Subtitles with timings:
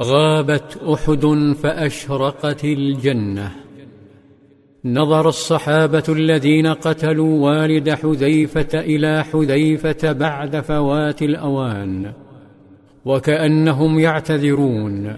[0.00, 3.50] غابت أحد فأشرقت الجنة.
[4.84, 12.12] نظر الصحابة الذين قتلوا والد حذيفة إلى حذيفة بعد فوات الأوان
[13.04, 15.16] وكأنهم يعتذرون.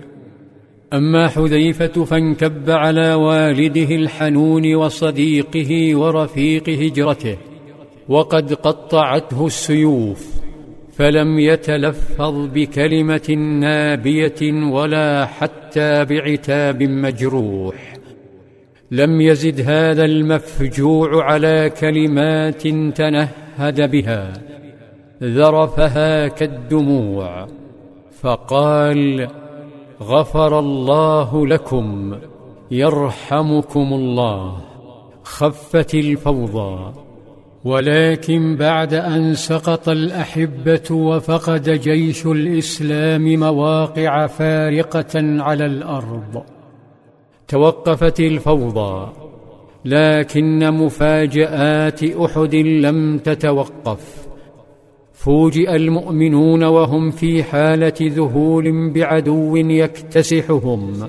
[0.92, 7.38] أما حذيفة فانكب على والده الحنون وصديقه ورفيق هجرته
[8.08, 10.37] وقد قطعته السيوف.
[10.98, 13.30] فلم يتلفظ بكلمة
[13.60, 17.96] نابية ولا حتى بعتاب مجروح.
[18.90, 22.62] لم يزد هذا المفجوع على كلمات
[22.96, 24.32] تنهد بها
[25.22, 27.46] ذرفها كالدموع
[28.20, 29.28] فقال
[30.02, 32.18] غفر الله لكم
[32.70, 34.60] يرحمكم الله
[35.22, 37.07] خفت الفوضى.
[37.64, 46.42] ولكن بعد أن سقط الأحبة وفقد جيش الإسلام مواقع فارقة على الأرض.
[47.48, 49.12] توقفت الفوضى
[49.84, 54.28] لكن مفاجآت أحد لم تتوقف.
[55.12, 61.08] فوجئ المؤمنون وهم في حالة ذهول بعدو يكتسحهم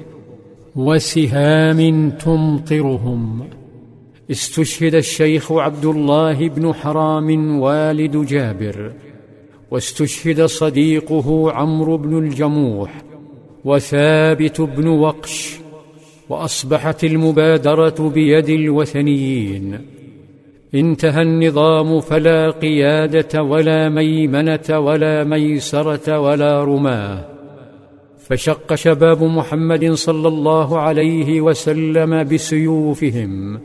[0.76, 3.59] وسهام تمطرهم.
[4.32, 8.92] استشهد الشيخ عبد الله بن حرام والد جابر
[9.72, 13.02] واستشهد صديقه عمرو بن الجموح
[13.66, 15.60] وثابت بن وقش
[16.30, 19.80] وأصبحت المبادرة بيد الوثنيين.
[20.76, 27.26] انتهى النظام فلا قيادة ولا ميمنة ولا ميسرة ولا رماة.
[28.28, 33.60] فشق شباب محمد صلى الله عليه وسلم بسيوفهم.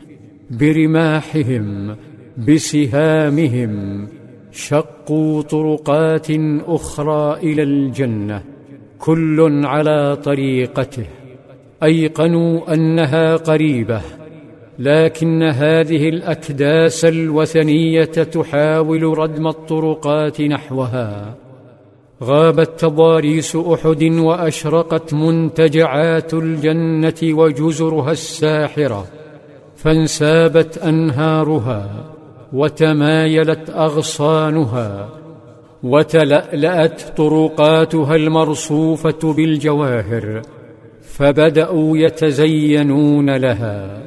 [0.49, 1.95] برماحهم
[2.37, 4.07] بسهامهم
[4.51, 6.27] شقوا طرقات
[6.67, 8.43] أخرى إلى الجنة
[8.99, 11.05] كل على طريقته.
[11.83, 14.01] أيقنوا أنها قريبة
[14.79, 21.35] لكن هذه الأكداس الوثنية تحاول ردم الطرقات نحوها.
[22.23, 29.05] غابت تضاريس أحد وأشرقت منتجعات الجنة وجزرها الساحرة.
[29.85, 32.05] فانسابت أنهارها
[32.53, 35.09] وتمايلت أغصانها
[35.83, 40.41] وتلألأت طرقاتها المرصوفة بالجواهر
[41.01, 44.03] فبدأوا يتزينون لها.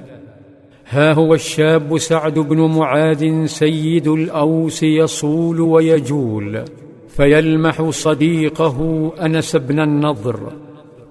[0.89, 6.65] ها هو الشاب سعد بن معاذ سيد الأوس يصول ويجول
[7.09, 10.53] فيلمح صديقه أنس بن النضر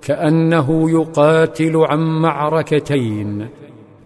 [0.02, 3.48] كأنه يقاتل عن معركتين.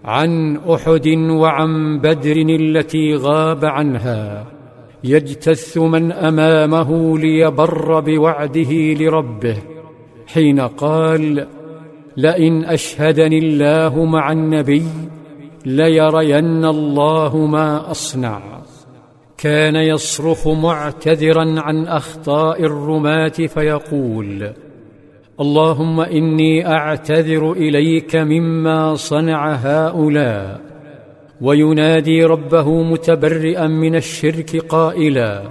[0.06, 4.46] عن أحد وعن بدر التي غاب عنها
[5.04, 9.58] يجتث من أمامه ليبر بوعده لربه
[10.28, 11.48] حين قال
[12.18, 14.86] لئن أشهدني الله مع النبي
[15.66, 18.42] ليرين الله ما أصنع
[19.38, 24.52] كان يصرخ معتذرا عن أخطاء الرماة فيقول
[25.40, 30.62] اللهم إني أعتذر إليك مما صنع هؤلاء
[31.42, 35.44] وينادي ربه متبرئا من الشرك قائلا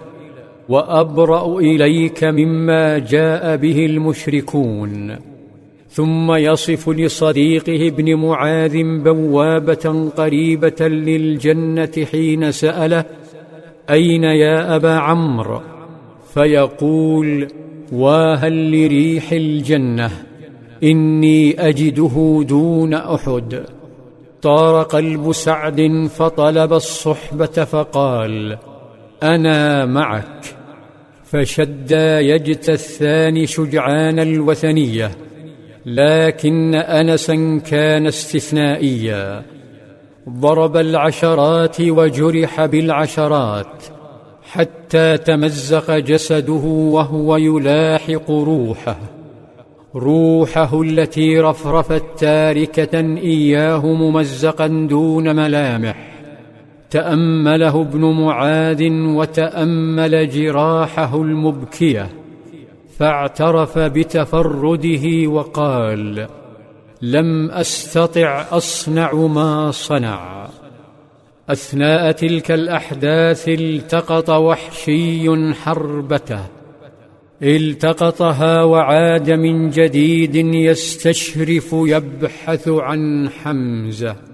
[0.68, 5.16] وأبرأ إليك مما جاء به المشركون.
[5.90, 13.04] ثم يصف لصديقه ابن معاذ بوابة قريبة للجنة حين سأله
[13.90, 15.79] أين يا أبا عمرو؟
[16.34, 17.48] فيقول
[17.92, 20.10] واهل لريح الجنة
[20.82, 23.64] إني أجده دون أحد.
[24.42, 28.58] طار قلب سعد فطلب الصحبة فقال
[29.22, 30.44] أنا معك.
[31.24, 35.10] فشدا يجتثان شجعان الوثنية
[35.86, 39.42] لكن أنسا كان استثنائيا.
[40.28, 43.99] ضرب العشرات وجرح بالعشرات
[44.52, 48.96] حتى تمزق جسده وهو يلاحق روحه.
[49.94, 55.96] روحه التي رفرفت تاركة إياه ممزقا دون ملامح.
[56.90, 62.08] تأمله ابن معاذ وتأمل جراحه المبكية.
[62.98, 66.26] فاعترف بتفرده وقال
[67.02, 70.48] لم أستطع أصنع ما صنع.
[71.52, 76.44] أثناء تلك الأحداث التقط وحشي حربته.
[77.42, 84.29] التقطها وعاد من جديد يستشرف يبحث عن حمزة.